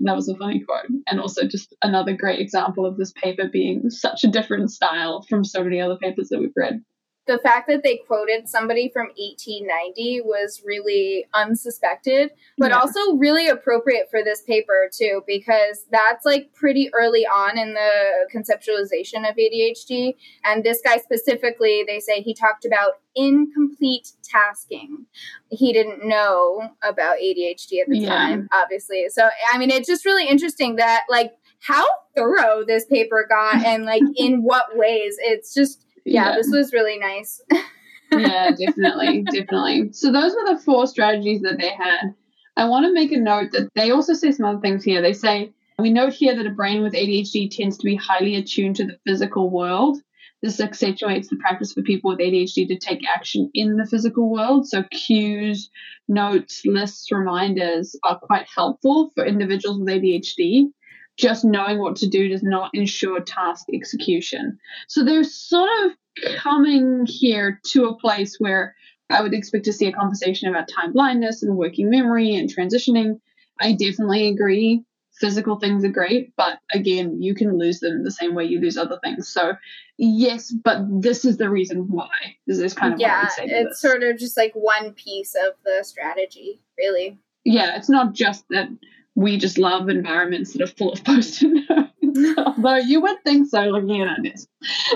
[0.00, 0.86] that was a funny quote.
[1.08, 5.44] And also just another great example of this paper being such a different style from
[5.44, 6.82] so many other papers that we've read
[7.30, 12.78] the fact that they quoted somebody from 1890 was really unsuspected, but yeah.
[12.78, 18.28] also really appropriate for this paper too, because that's like pretty early on in the
[18.34, 20.16] conceptualization of ADHD.
[20.44, 25.06] And this guy specifically, they say he talked about incomplete tasking.
[25.50, 28.08] He didn't know about ADHD at the yeah.
[28.08, 29.06] time, obviously.
[29.08, 33.84] So, I mean, it's just really interesting that, like, how thorough this paper got and,
[33.84, 35.16] like, in what ways.
[35.20, 36.36] It's just, yeah, yeah.
[36.36, 37.42] this was really nice.
[38.12, 39.92] yeah, definitely, definitely.
[39.92, 42.14] So those were the four strategies that they had.
[42.56, 45.00] I want to make a note that they also say some other things here.
[45.00, 48.76] They say we note here that a brain with ADHD tends to be highly attuned
[48.76, 49.98] to the physical world.
[50.42, 54.66] This accentuates the practice for people with ADHD to take action in the physical world.
[54.66, 55.70] So, cues,
[56.08, 60.70] notes, lists, reminders are quite helpful for individuals with ADHD
[61.18, 64.58] just knowing what to do does not ensure task execution.
[64.88, 65.92] So they're sort of
[66.38, 68.74] coming here to a place where
[69.10, 73.20] I would expect to see a conversation about time blindness and working memory and transitioning.
[73.60, 74.84] I definitely agree.
[75.18, 78.78] Physical things are great, but again, you can lose them the same way you lose
[78.78, 79.28] other things.
[79.28, 79.52] So,
[79.98, 82.08] yes, but this is the reason why.
[82.46, 83.28] This is kind of yeah.
[83.38, 87.18] it's sort of just like one piece of the strategy, really.
[87.44, 88.68] Yeah, it's not just that
[89.14, 92.38] we just love environments that are full of post-it notes.
[92.38, 94.46] Although you would think so looking at this.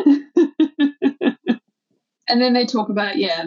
[2.28, 3.44] and then they talk about, yeah,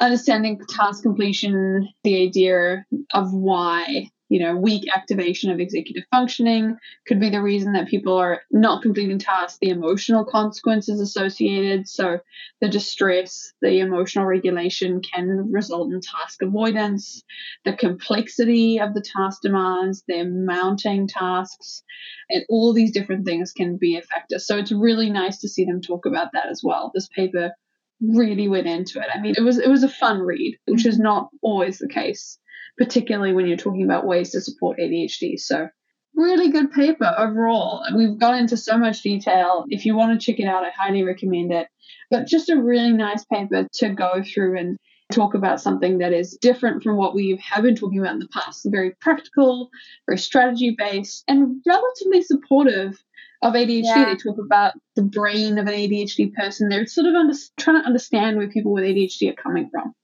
[0.00, 7.20] understanding task completion, the idea of why you know, weak activation of executive functioning could
[7.20, 11.88] be the reason that people are not completing tasks, the emotional consequences associated.
[11.88, 12.18] So,
[12.60, 17.22] the distress, the emotional regulation can result in task avoidance,
[17.64, 21.84] the complexity of the task demands, the mounting tasks,
[22.28, 24.40] and all these different things can be a factor.
[24.40, 26.90] So, it's really nice to see them talk about that as well.
[26.92, 27.52] This paper
[28.00, 29.06] really went into it.
[29.14, 32.38] I mean, it was it was a fun read, which is not always the case
[32.78, 35.38] particularly when you're talking about ways to support ADHD.
[35.38, 35.68] So,
[36.14, 37.84] really good paper overall.
[37.94, 39.64] We've gone into so much detail.
[39.68, 41.68] If you want to check it out, I highly recommend it.
[42.10, 44.78] But just a really nice paper to go through and
[45.12, 48.28] talk about something that is different from what we have been talking about in the
[48.28, 48.66] past.
[48.66, 49.70] Very practical,
[50.06, 52.98] very strategy based, and relatively supportive
[53.42, 53.82] of ADHD.
[53.84, 54.04] Yeah.
[54.06, 56.68] They talk about the brain of an ADHD person.
[56.68, 59.94] They're sort of under, trying to understand where people with ADHD are coming from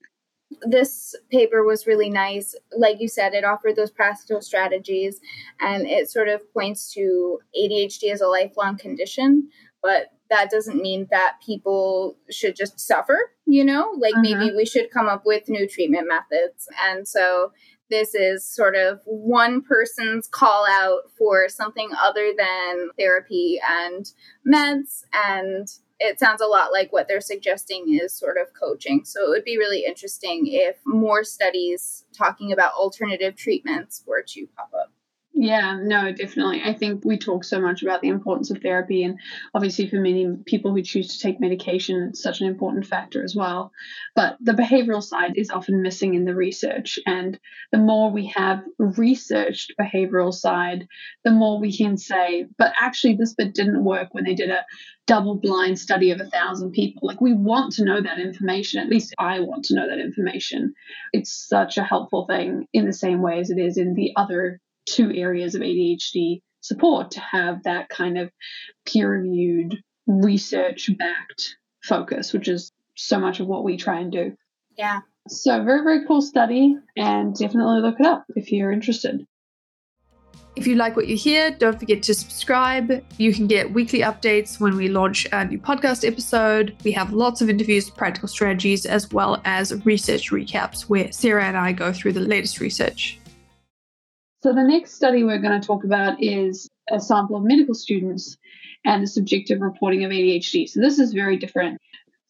[0.63, 2.55] this paper was really nice.
[2.77, 5.21] Like you said, it offered those practical strategies
[5.61, 9.49] and it sort of points to ADHD as a lifelong condition,
[9.83, 13.93] but that doesn't mean that people should just suffer, you know?
[13.99, 14.23] Like uh-huh.
[14.23, 16.69] maybe we should come up with new treatment methods.
[16.89, 17.53] And so
[17.91, 24.11] this is sort of one person's call out for something other than therapy and
[24.51, 25.69] meds and
[26.03, 29.05] it sounds a lot like what they're suggesting is sort of coaching.
[29.05, 34.47] So it would be really interesting if more studies talking about alternative treatments were to
[34.57, 34.93] pop up.
[35.43, 36.63] Yeah, no, definitely.
[36.65, 39.19] I think we talk so much about the importance of therapy, and
[39.53, 43.35] obviously, for many people who choose to take medication, it's such an important factor as
[43.35, 43.73] well.
[44.15, 47.41] But the behavioral side is often missing in the research, and
[47.73, 50.87] the more we have researched behavioral side,
[51.25, 54.65] the more we can say, but actually, this bit didn't work when they did a
[55.09, 57.09] double blind study of a thousand people.
[57.09, 58.81] Like, we want to know that information.
[58.81, 60.75] At least I want to know that information.
[61.13, 64.61] It's such a helpful thing in the same way as it is in the other
[64.87, 68.31] two areas of ADHD support to have that kind of
[68.87, 74.37] peer reviewed, research backed focus, which is so much of what we try and do.
[74.77, 75.01] Yeah.
[75.29, 79.25] So, very, very cool study, and definitely look it up if you're interested.
[80.55, 83.03] If you like what you hear, don't forget to subscribe.
[83.17, 86.77] You can get weekly updates when we launch a new podcast episode.
[86.85, 91.57] We have lots of interviews, practical strategies, as well as research recaps where Sarah and
[91.57, 93.19] I go through the latest research.
[94.43, 98.37] So, the next study we're going to talk about is a sample of medical students
[98.85, 100.69] and the subjective reporting of ADHD.
[100.69, 101.81] So, this is very different.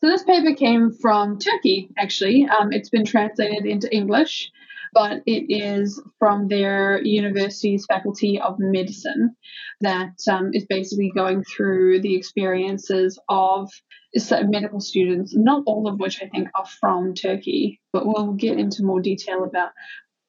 [0.04, 2.46] So, this paper came from Turkey, actually.
[2.46, 4.50] Um, it's been translated into English,
[4.92, 9.34] but it is from their university's faculty of medicine
[9.80, 13.70] that um, is basically going through the experiences of
[14.48, 18.84] medical students, not all of which I think are from Turkey, but we'll get into
[18.84, 19.70] more detail about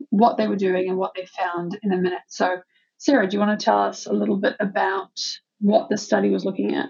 [0.10, 2.22] what they were doing and what they found in a minute.
[2.28, 2.58] So,
[2.98, 5.12] Sarah, do you want to tell us a little bit about
[5.60, 6.90] what the study was looking at?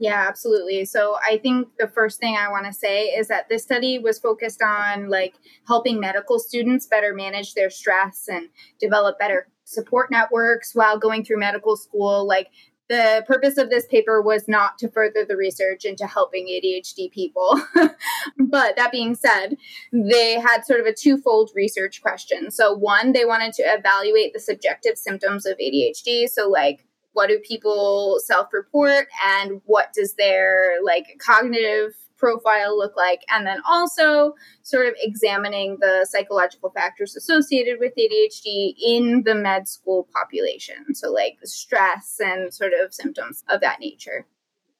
[0.00, 0.84] Yeah, absolutely.
[0.84, 4.18] So I think the first thing I want to say is that this study was
[4.18, 5.34] focused on like
[5.68, 8.48] helping medical students better manage their stress and
[8.80, 12.26] develop better support networks while going through medical school.
[12.26, 12.48] Like
[12.88, 17.60] the purpose of this paper was not to further the research into helping ADHD people.
[18.38, 19.56] but that being said,
[19.92, 22.50] they had sort of a twofold research question.
[22.50, 26.28] So, one, they wanted to evaluate the subjective symptoms of ADHD.
[26.28, 31.94] So, like, what do people self report and what does their like cognitive
[32.24, 33.20] profile look like?
[33.30, 39.68] And then also sort of examining the psychological factors associated with ADHD in the med
[39.68, 40.94] school population.
[40.94, 44.26] So, like stress and sort of symptoms of that nature.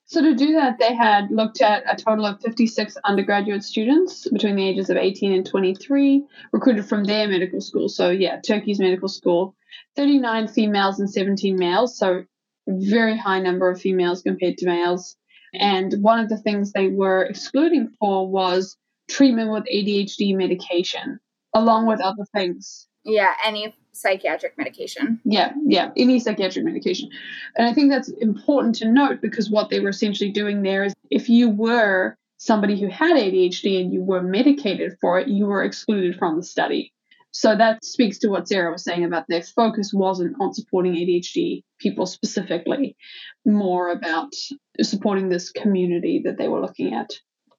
[0.07, 4.57] So, to do that, they had looked at a total of 56 undergraduate students between
[4.57, 7.89] the ages of 18 and 23, recruited from their medical school.
[7.89, 9.55] So, yeah, Turkey's medical school.
[9.97, 11.99] 39 females and 17 males.
[11.99, 12.25] So,
[12.67, 15.17] very high number of females compared to males.
[15.55, 18.77] And one of the things they were excluding for was
[19.09, 21.21] treatment with ADHD medication,
[21.55, 22.87] along with other things.
[23.05, 25.21] Yeah, any psychiatric medication.
[25.25, 27.11] Yeah, yeah, any psychiatric medication.
[27.57, 30.95] And I think that's important to note because what they were essentially doing there is
[31.11, 35.62] if you were somebody who had ADHD and you were medicated for it, you were
[35.62, 36.93] excluded from the study.
[37.35, 41.64] So that speaks to what Sarah was saying about their focus wasn't on supporting ADHD
[41.81, 42.97] people specifically,
[43.44, 44.33] more about
[44.81, 47.11] supporting this community that they were looking at.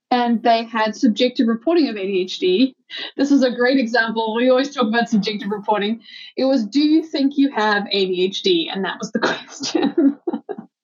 [0.10, 2.74] And they had subjective reporting of ADHD.
[3.18, 4.34] This is a great example.
[4.34, 6.02] We always talk about subjective reporting.
[6.38, 8.68] It was, Do you think you have ADHD?
[8.72, 10.18] And that was the question.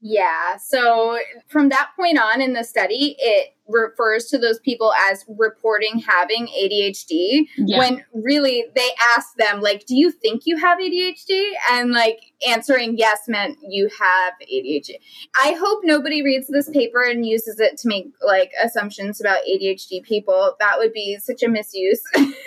[0.02, 0.58] Yeah.
[0.58, 6.00] So from that point on in the study, it refers to those people as reporting
[6.00, 7.80] having ADHD yeah.
[7.80, 11.52] when really they ask them, like, do you think you have ADHD?
[11.72, 14.96] And like answering yes meant you have ADHD.
[15.42, 20.04] I hope nobody reads this paper and uses it to make like assumptions about ADHD
[20.04, 20.56] people.
[20.60, 22.02] That would be such a misuse.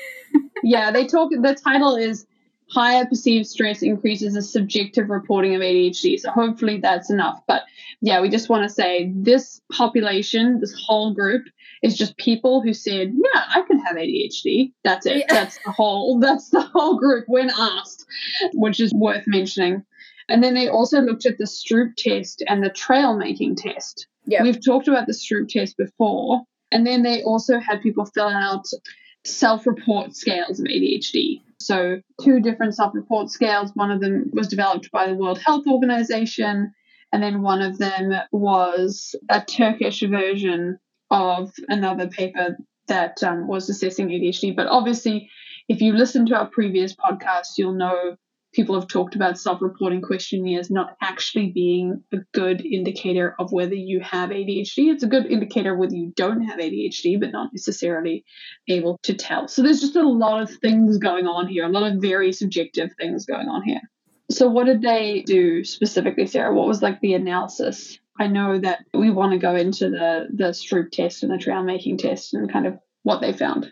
[0.62, 0.90] yeah.
[0.90, 2.26] They talk, the title is
[2.74, 6.18] higher perceived stress increases the subjective reporting of ADHD.
[6.18, 7.40] So hopefully that's enough.
[7.46, 7.62] But
[8.00, 11.44] yeah, we just want to say this population, this whole group,
[11.82, 15.18] is just people who said, "Yeah, I could have ADHD." That's it.
[15.18, 15.34] Yeah.
[15.34, 16.18] That's the whole.
[16.24, 18.06] That's the whole group when asked,
[18.54, 19.84] which is worth mentioning.
[20.28, 24.06] And then they also looked at the Stroop test and the trail making test.
[24.26, 26.42] Yeah, we've talked about the Stroop test before.
[26.72, 28.66] And then they also had people fill out
[29.24, 31.40] self-report scales of ADHD.
[31.64, 33.70] So, two different self report scales.
[33.74, 36.72] One of them was developed by the World Health Organization,
[37.12, 40.78] and then one of them was a Turkish version
[41.10, 42.56] of another paper
[42.88, 44.54] that um, was assessing ADHD.
[44.54, 45.30] But obviously,
[45.68, 48.16] if you listen to our previous podcast, you'll know
[48.54, 53.74] people have talked about self reporting questionnaires not actually being a good indicator of whether
[53.74, 54.92] you have ADHD.
[54.92, 58.24] It's a good indicator whether you don't have ADHD, but not necessarily
[58.68, 59.48] able to tell.
[59.48, 62.90] So there's just a lot of things going on here, a lot of very subjective
[62.98, 63.80] things going on here.
[64.30, 66.54] So, what did they do specifically, Sarah?
[66.54, 67.98] What was like the analysis?
[68.18, 71.62] I know that we want to go into the the Stroop test and the trail
[71.62, 73.70] making test and kind of what they found.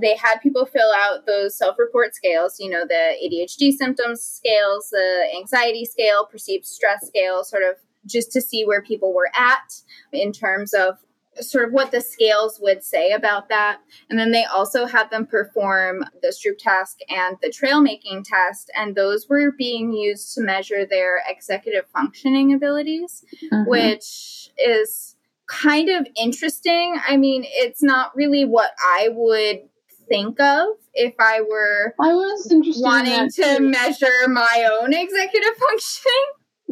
[0.00, 4.90] They had people fill out those self report scales, you know, the ADHD symptoms scales,
[4.90, 7.76] the anxiety scale, perceived stress scale, sort of
[8.06, 9.82] just to see where people were at
[10.12, 10.98] in terms of
[11.40, 13.80] sort of what the scales would say about that.
[14.08, 18.70] And then they also had them perform the Stroop task and the trail making test,
[18.76, 23.68] and those were being used to measure their executive functioning abilities, mm-hmm.
[23.68, 26.96] which is kind of interesting.
[27.06, 29.68] I mean, it's not really what I would
[30.10, 36.24] think of if I were I was wanting to measure my own executive functioning.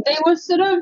[0.04, 0.78] They were sort of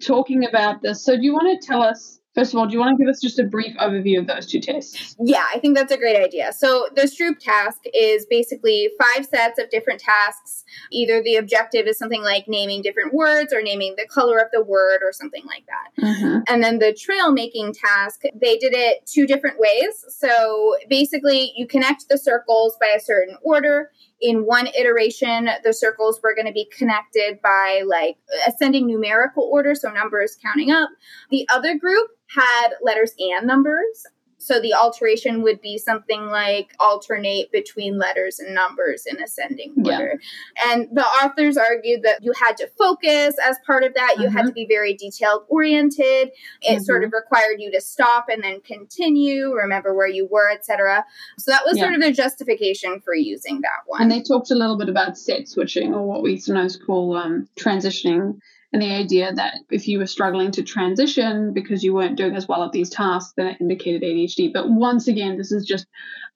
[0.00, 1.04] talking about this.
[1.04, 3.10] So do you want to tell us First of all, do you want to give
[3.10, 5.14] us just a brief overview of those two tests?
[5.22, 6.54] Yeah, I think that's a great idea.
[6.54, 10.64] So, the Stroop task is basically five sets of different tasks.
[10.90, 14.64] Either the objective is something like naming different words or naming the color of the
[14.64, 16.02] word or something like that.
[16.02, 16.38] Mm-hmm.
[16.48, 20.06] And then the trail making task, they did it two different ways.
[20.08, 23.90] So, basically, you connect the circles by a certain order
[24.20, 28.16] in one iteration, the circles were going to be connected by like
[28.46, 30.90] ascending numerical order, so numbers counting up.
[31.30, 34.06] The other group had letters and numbers.
[34.40, 40.18] So the alteration would be something like alternate between letters and numbers in ascending order.
[40.56, 40.72] Yeah.
[40.72, 44.14] And the authors argued that you had to focus as part of that.
[44.16, 44.36] You mm-hmm.
[44.36, 46.00] had to be very detailed oriented.
[46.00, 46.32] It
[46.62, 46.82] mm-hmm.
[46.82, 51.04] sort of required you to stop and then continue, remember where you were, etc.
[51.38, 51.84] So that was yeah.
[51.84, 54.00] sort of their justification for using that one.
[54.00, 57.46] And they talked a little bit about set switching or what we sometimes call um,
[57.56, 58.38] transitioning
[58.72, 62.46] and the idea that if you were struggling to transition because you weren't doing as
[62.46, 64.52] well at these tasks, then it indicated ADHD.
[64.52, 65.86] But once again, this is just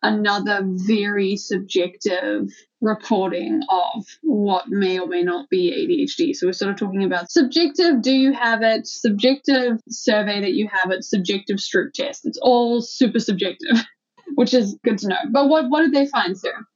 [0.02, 2.48] another very subjective
[2.80, 6.34] reporting of what may or may not be ADHD.
[6.34, 8.86] So we're sort of talking about subjective, do you have it?
[8.86, 12.26] Subjective survey that you have it, subjective Stroop test.
[12.26, 13.84] It's all super subjective,
[14.34, 15.18] which is good to know.
[15.30, 16.66] But what, what did they find, Sarah?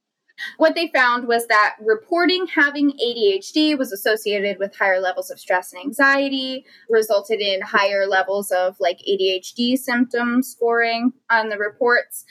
[0.57, 5.73] What they found was that reporting having ADHD was associated with higher levels of stress
[5.73, 12.25] and anxiety, resulted in higher levels of like ADHD symptom scoring on the reports.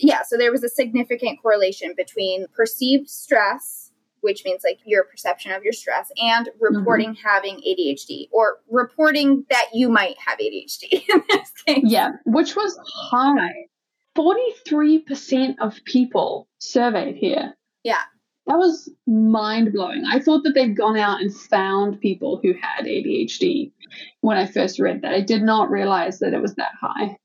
[0.00, 3.86] Yeah, so there was a significant correlation between perceived stress
[4.26, 7.28] which means like your perception of your stress and reporting mm-hmm.
[7.28, 11.84] having ADHD or reporting that you might have ADHD in this case.
[11.84, 13.68] Yeah, which was high.
[14.16, 17.54] 43% of people surveyed here.
[17.82, 18.02] Yeah.
[18.46, 20.04] That was mind blowing.
[20.04, 23.72] I thought that they'd gone out and found people who had ADHD
[24.20, 25.12] when I first read that.
[25.12, 27.16] I did not realize that it was that high.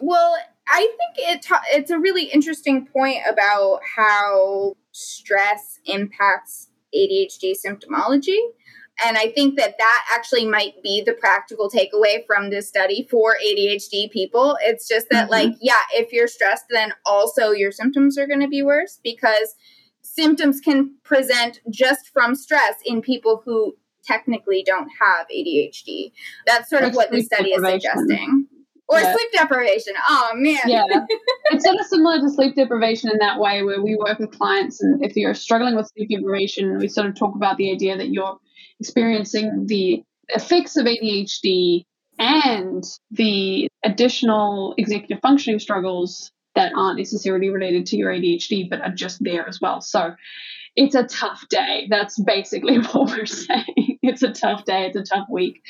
[0.00, 0.36] Well,
[0.68, 8.38] I think it ta- it's a really interesting point about how stress impacts ADHD symptomology.
[9.04, 13.36] And I think that that actually might be the practical takeaway from this study for
[13.44, 14.56] ADHD people.
[14.62, 15.32] It's just that, mm-hmm.
[15.32, 19.54] like, yeah, if you're stressed, then also your symptoms are going to be worse because
[20.02, 26.12] symptoms can present just from stress in people who technically don't have ADHD.
[26.46, 28.46] That's sort like of what the study is suggesting.
[28.88, 29.12] Or yeah.
[29.12, 29.92] sleep deprivation.
[30.08, 30.60] Oh man.
[30.66, 30.82] Yeah.
[31.50, 34.80] it's sort of similar to sleep deprivation in that way where we work with clients
[34.82, 38.08] and if you're struggling with sleep deprivation, we sort of talk about the idea that
[38.08, 38.38] you're
[38.80, 41.84] experiencing the effects of ADHD
[42.18, 48.92] and the additional executive functioning struggles that aren't necessarily related to your ADHD but are
[48.92, 49.80] just there as well.
[49.80, 50.14] So
[50.74, 51.86] it's a tough day.
[51.88, 53.98] That's basically what we're saying.
[54.02, 54.86] It's a tough day.
[54.86, 55.62] It's a tough week.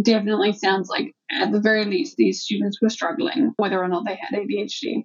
[0.00, 4.16] Definitely sounds like, at the very least, these students were struggling, whether or not they
[4.16, 5.04] had ADHD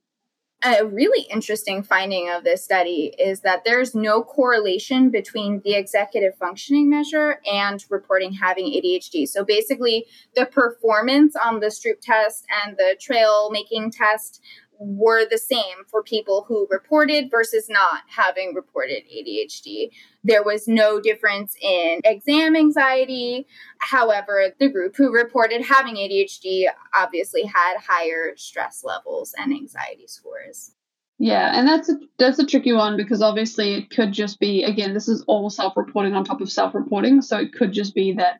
[0.65, 6.35] a really interesting finding of this study is that there's no correlation between the executive
[6.37, 9.27] functioning measure and reporting having ADHD.
[9.27, 10.05] So basically,
[10.35, 14.41] the performance on the Stroop test and the trail making test
[14.79, 19.89] were the same for people who reported versus not having reported ADHD.
[20.23, 23.47] There was no difference in exam anxiety.
[23.79, 30.71] However, the group who reported having ADHD obviously had higher stress levels and anxiety scores.
[31.17, 34.93] Yeah, and that's a that's a tricky one because obviously it could just be again
[34.93, 38.39] this is all self-reporting on top of self-reporting, so it could just be that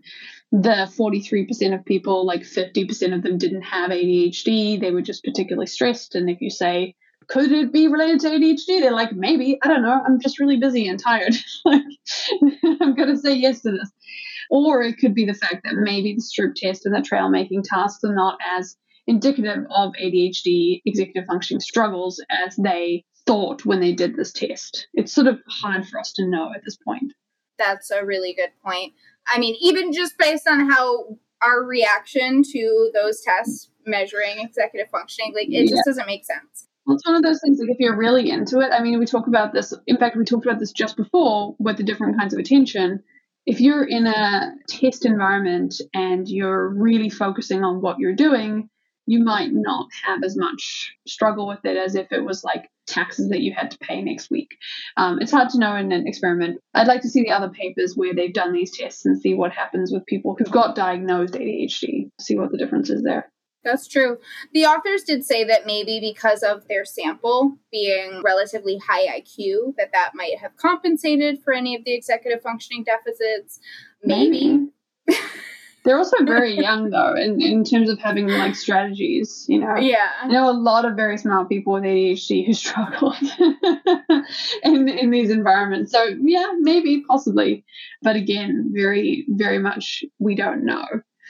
[0.62, 4.80] the 43% of people, like 50% of them didn't have ADHD.
[4.80, 6.16] They were just particularly stressed.
[6.16, 6.96] And if you say,
[7.28, 8.80] could it be related to ADHD?
[8.80, 9.58] They're like, maybe.
[9.62, 10.02] I don't know.
[10.06, 11.36] I'm just really busy and tired.
[11.66, 11.82] like,
[12.82, 13.92] I'm going to say yes to this.
[14.50, 17.64] Or it could be the fact that maybe the Stroop test and the trail making
[17.64, 18.78] tasks are not as
[19.08, 24.88] indicative of ADHD executive functioning struggles as they thought when they did this test.
[24.94, 27.12] It's sort of hard for us to know at this point.
[27.58, 28.94] That's a really good point.
[29.28, 35.34] I mean, even just based on how our reaction to those tests measuring executive functioning,
[35.34, 36.68] like it just doesn't make sense.
[36.86, 39.06] Well, it's one of those things, like if you're really into it, I mean, we
[39.06, 39.74] talk about this.
[39.88, 43.04] In fact, we talked about this just before with the different kinds of attention.
[43.48, 48.70] If you're in a test environment and you're really focusing on what you're doing,
[49.08, 53.30] you might not have as much struggle with it as if it was like taxes
[53.30, 54.58] that you had to pay next week.
[54.98, 56.60] Um, it's hard to know in an experiment.
[56.74, 59.52] I'd like to see the other papers where they've done these tests and see what
[59.52, 63.32] happens with people who've got diagnosed ADHD, see what the difference is there.
[63.64, 64.20] That's true.
[64.54, 69.92] The authors did say that maybe because of their sample being relatively high IQ, that
[69.92, 73.60] that might have compensated for any of the executive functioning deficits.
[74.04, 74.70] Maybe.
[75.08, 75.20] maybe.
[75.86, 79.78] They're also very young though, in, in terms of having like strategies, you know.
[79.78, 80.10] Yeah.
[80.22, 83.16] I know a lot of very smart people with ADHD who struggle
[84.64, 85.92] in in these environments.
[85.92, 87.64] So yeah, maybe, possibly.
[88.02, 90.86] But again, very, very much we don't know.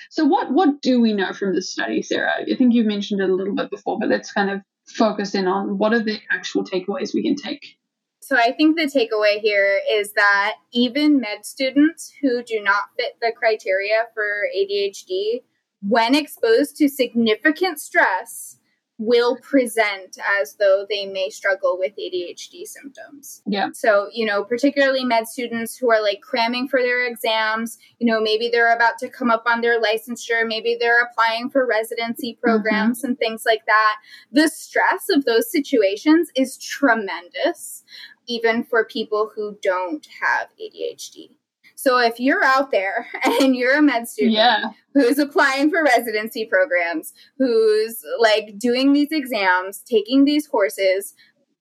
[0.09, 2.31] So what what do we know from this study, Sarah?
[2.39, 5.47] I think you mentioned it a little bit before, but let's kind of focus in
[5.47, 7.77] on what are the actual takeaways we can take.
[8.25, 13.17] So I think the takeaway here is that even med students who do not fit
[13.21, 15.43] the criteria for ADHD,
[15.87, 18.57] when exposed to significant stress,
[18.97, 23.41] will present as though they may struggle with ADHD symptoms.
[23.45, 23.69] Yeah.
[23.73, 28.21] So, you know, particularly med students who are like cramming for their exams, you know,
[28.21, 32.41] maybe they're about to come up on their licensure, maybe they're applying for residency mm-hmm.
[32.41, 33.07] programs mm-hmm.
[33.07, 33.97] and things like that.
[34.31, 37.83] The stress of those situations is tremendous,
[38.27, 41.31] even for people who don't have ADHD.
[41.75, 43.07] So if you're out there
[43.41, 44.71] and you're a med student yeah.
[44.93, 51.13] who's applying for residency programs, who's like doing these exams, taking these courses,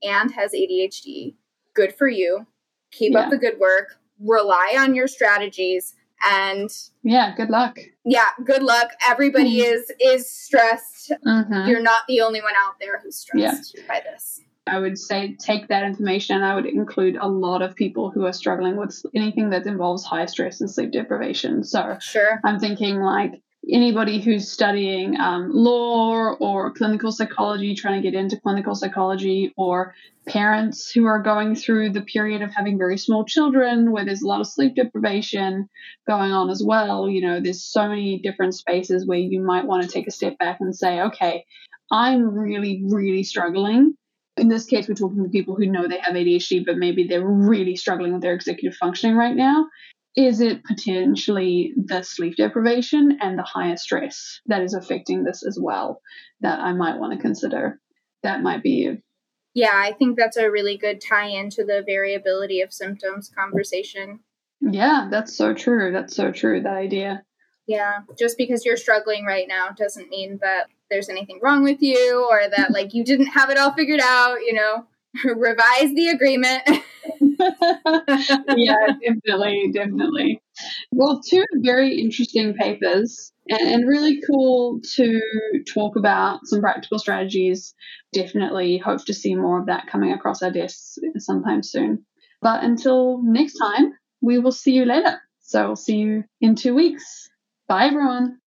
[0.03, 1.35] and has ADHD,
[1.75, 2.47] good for you.
[2.93, 3.21] Keep yeah.
[3.21, 3.97] up the good work.
[4.21, 5.95] Rely on your strategies
[6.27, 6.71] and
[7.03, 9.75] yeah good luck yeah good luck everybody mm-hmm.
[9.75, 11.69] is is stressed mm-hmm.
[11.69, 13.83] you're not the only one out there who's stressed yeah.
[13.87, 17.77] by this I would say take that information and I would include a lot of
[17.77, 21.65] people who are struggling with anything that involves high stress and sleep deprivation.
[21.65, 22.41] So sure.
[22.45, 28.41] I'm thinking like anybody who's studying um, law or clinical psychology, trying to get into
[28.41, 29.95] clinical psychology, or
[30.27, 34.27] parents who are going through the period of having very small children where there's a
[34.27, 35.69] lot of sleep deprivation
[36.07, 37.09] going on as well.
[37.09, 40.39] You know, there's so many different spaces where you might want to take a step
[40.39, 41.45] back and say, okay,
[41.91, 43.97] I'm really, really struggling
[44.37, 47.27] in this case, we're talking to people who know they have ADHD, but maybe they're
[47.27, 49.67] really struggling with their executive functioning right now.
[50.17, 55.59] Is it potentially the sleep deprivation and the higher stress that is affecting this as
[55.61, 56.01] well
[56.41, 57.81] that I might want to consider?
[58.23, 58.99] That might be.
[59.55, 64.21] Yeah, I think that's a really good tie in to the variability of symptoms conversation.
[64.61, 65.93] Yeah, that's so true.
[65.93, 67.25] That's so true, that idea.
[67.67, 72.27] Yeah, just because you're struggling right now doesn't mean that there's anything wrong with you
[72.31, 74.87] or that like you didn't have it all figured out, you know,
[75.25, 76.63] revise the agreement.
[78.57, 80.43] yeah, definitely, definitely.
[80.93, 85.21] Well, two very interesting papers and really cool to
[85.73, 87.75] talk about some practical strategies.
[88.13, 92.05] Definitely hope to see more of that coming across our desks sometime soon.
[92.41, 95.21] But until next time, we will see you later.
[95.41, 97.29] So we'll see you in two weeks.
[97.69, 98.39] Bye, everyone.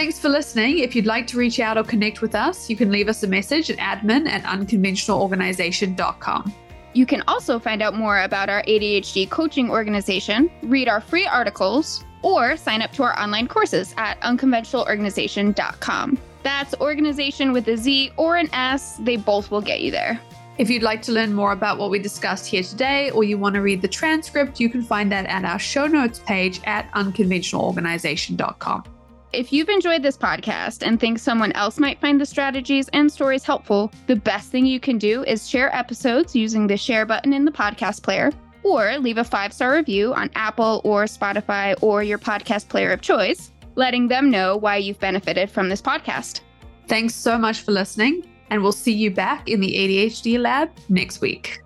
[0.00, 0.78] Thanks for listening.
[0.78, 3.26] If you'd like to reach out or connect with us, you can leave us a
[3.26, 6.54] message at admin at unconventionalorganization.com.
[6.94, 12.02] You can also find out more about our ADHD coaching organization, read our free articles,
[12.22, 16.18] or sign up to our online courses at unconventionalorganization.com.
[16.44, 20.18] That's organization with a Z or an S, they both will get you there.
[20.56, 23.54] If you'd like to learn more about what we discussed here today, or you want
[23.54, 28.84] to read the transcript, you can find that at our show notes page at unconventionalorganization.com.
[29.32, 33.44] If you've enjoyed this podcast and think someone else might find the strategies and stories
[33.44, 37.44] helpful, the best thing you can do is share episodes using the share button in
[37.44, 38.32] the podcast player,
[38.64, 43.02] or leave a five star review on Apple or Spotify or your podcast player of
[43.02, 46.40] choice, letting them know why you've benefited from this podcast.
[46.88, 51.20] Thanks so much for listening and we'll see you back in the ADHD lab next
[51.20, 51.62] week.